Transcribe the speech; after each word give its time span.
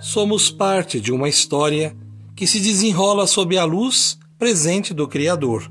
Somos 0.00 0.50
parte 0.50 0.98
de 0.98 1.12
uma 1.12 1.28
história 1.28 1.94
que 2.34 2.46
se 2.46 2.58
desenrola 2.58 3.26
sob 3.26 3.58
a 3.58 3.64
luz 3.64 4.18
presente 4.38 4.94
do 4.94 5.06
Criador. 5.06 5.70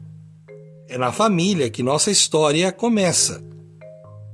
É 0.87 0.99
na 0.99 1.11
família 1.11 1.67
que 1.67 1.81
nossa 1.81 2.11
história 2.11 2.71
começa. 2.71 3.43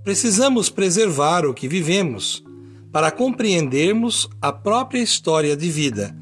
Precisamos 0.03 0.69
preservar 0.69 1.45
o 1.45 1.53
que 1.53 1.65
vivemos 1.65 2.43
para 2.91 3.09
compreendermos 3.09 4.29
a 4.41 4.51
própria 4.51 4.99
história 4.99 5.55
de 5.55 5.69
vida. 5.69 6.13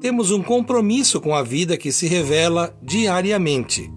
Temos 0.00 0.32
um 0.32 0.42
compromisso 0.42 1.20
com 1.20 1.36
a 1.36 1.44
vida 1.44 1.76
que 1.76 1.92
se 1.92 2.08
revela 2.08 2.76
diariamente. 2.82 3.88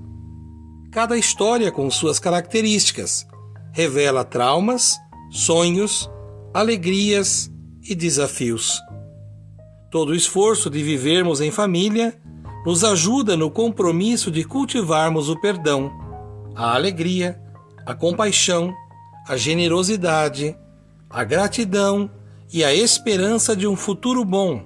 Cada 0.91 1.17
história, 1.17 1.71
com 1.71 1.89
suas 1.89 2.19
características, 2.19 3.25
revela 3.73 4.23
traumas, 4.23 4.95
sonhos, 5.31 6.07
alegrias 6.53 7.51
e 7.83 7.95
desafios. 7.95 8.79
Todo 9.91 10.09
o 10.09 10.15
esforço 10.15 10.69
de 10.69 10.83
vivermos 10.83 11.41
em 11.41 11.51
família 11.51 12.19
nos 12.65 12.83
ajuda 12.83 13.35
no 13.35 13.49
compromisso 13.49 14.29
de 14.29 14.43
cultivarmos 14.43 15.29
o 15.29 15.39
perdão, 15.39 15.91
a 16.55 16.75
alegria, 16.75 17.41
a 17.85 17.93
compaixão, 17.93 18.73
a 19.27 19.35
generosidade, 19.37 20.55
a 21.09 21.23
gratidão 21.23 22.09
e 22.51 22.63
a 22.63 22.73
esperança 22.73 23.55
de 23.55 23.67
um 23.67 23.75
futuro 23.75 24.23
bom, 24.23 24.65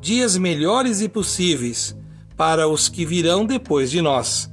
dias 0.00 0.36
melhores 0.36 1.00
e 1.00 1.08
possíveis 1.08 1.96
para 2.36 2.66
os 2.66 2.88
que 2.88 3.04
virão 3.04 3.44
depois 3.46 3.90
de 3.90 4.00
nós. 4.00 4.50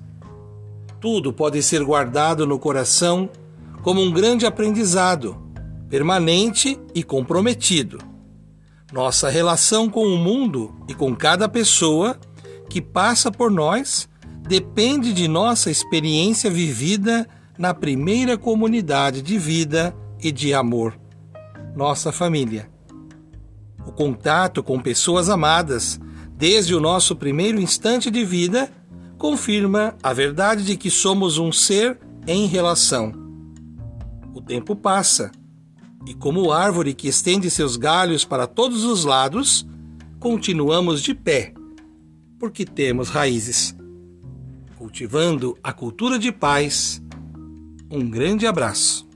Tudo 1.00 1.32
pode 1.32 1.64
ser 1.64 1.84
guardado 1.84 2.46
no 2.46 2.60
coração 2.60 3.30
como 3.82 4.02
um 4.02 4.12
grande 4.12 4.46
aprendizado, 4.46 5.36
permanente 5.90 6.80
e 6.94 7.04
comprometido. 7.04 8.00
Nossa 8.92 9.30
relação 9.30 9.90
com 9.90 10.06
o 10.06 10.18
mundo 10.18 10.76
e 10.88 10.94
com 10.94 11.16
cada 11.16 11.48
pessoa 11.50 12.18
que 12.70 12.82
passa 12.82 13.32
por 13.32 13.52
nós 13.52 14.08
depende 14.48 15.14
de 15.14 15.28
nossa 15.28 15.70
experiência 15.70 16.50
vivida 16.50 17.28
na 17.58 17.74
primeira 17.74 18.38
comunidade 18.38 19.22
de 19.22 19.38
vida 19.38 19.96
e 20.22 20.32
de 20.32 20.54
amor, 20.54 20.98
nossa 21.76 22.12
família. 22.12 22.70
O 23.86 23.92
contato 23.92 24.64
com 24.64 24.80
pessoas 24.80 25.30
amadas, 25.30 26.00
desde 26.36 26.74
o 26.74 26.80
nosso 26.80 27.16
primeiro 27.16 27.60
instante 27.60 28.10
de 28.10 28.24
vida, 28.24 28.72
confirma 29.18 29.96
a 30.02 30.14
verdade 30.14 30.64
de 30.64 30.78
que 30.78 30.90
somos 30.90 31.38
um 31.38 31.52
ser 31.52 32.00
em 32.26 32.48
relação. 32.48 33.12
O 34.34 34.42
tempo 34.42 34.76
passa, 34.76 35.32
e 36.06 36.14
como 36.14 36.52
árvore 36.52 36.94
que 36.94 37.08
estende 37.08 37.50
seus 37.50 37.76
galhos 37.76 38.24
para 38.24 38.48
todos 38.48 38.84
os 38.84 39.04
lados, 39.04 39.68
continuamos 40.20 41.02
de 41.02 41.14
pé, 41.14 41.54
porque 42.38 42.66
temos 42.66 43.10
raízes. 43.10 43.76
Cultivando 44.78 45.58
a 45.62 45.74
cultura 45.74 46.18
de 46.18 46.32
paz. 46.32 47.02
Um 47.92 48.10
grande 48.10 48.48
abraço. 48.48 49.09